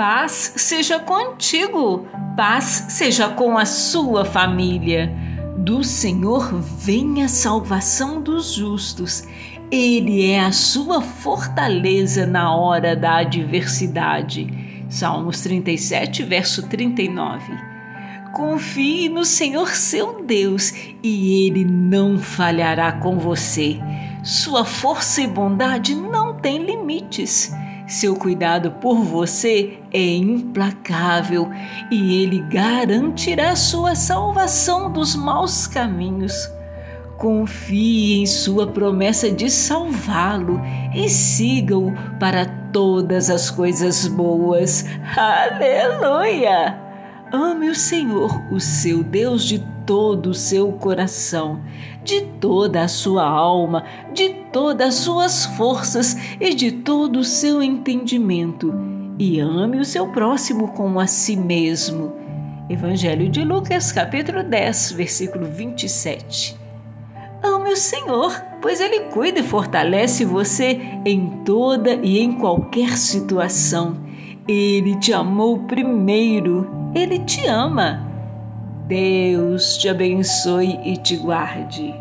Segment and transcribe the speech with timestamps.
[0.00, 5.14] Paz seja contigo, paz seja com a sua família.
[5.58, 9.24] Do Senhor vem a salvação dos justos.
[9.70, 14.86] Ele é a sua fortaleza na hora da adversidade.
[14.88, 17.52] Salmos 37, verso 39.
[18.32, 20.72] Confie no Senhor seu Deus
[21.02, 23.78] e ele não falhará com você.
[24.24, 27.52] Sua força e bondade não têm limites.
[27.90, 31.50] Seu cuidado por você é implacável
[31.90, 36.32] e ele garantirá sua salvação dos maus caminhos.
[37.18, 40.62] Confie em sua promessa de salvá-lo
[40.94, 44.86] e siga-o para todas as coisas boas.
[45.16, 46.89] Aleluia!
[47.32, 51.60] Ame o Senhor, o seu Deus, de todo o seu coração,
[52.02, 57.62] de toda a sua alma, de todas as suas forças e de todo o seu
[57.62, 58.74] entendimento,
[59.16, 62.12] e ame o seu próximo como a si mesmo.
[62.68, 66.58] Evangelho de Lucas, capítulo 10, versículo 27.
[67.44, 74.09] Ame o Senhor, pois Ele cuida e fortalece você em toda e em qualquer situação.
[74.52, 78.04] Ele te amou primeiro, Ele te ama.
[78.88, 81.94] Deus te abençoe e te guarde.